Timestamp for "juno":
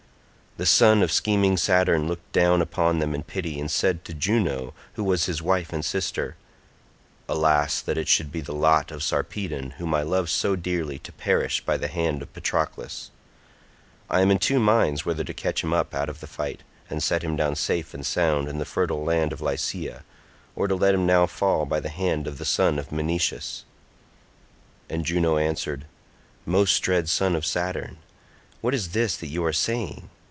4.13-4.73, 25.05-25.37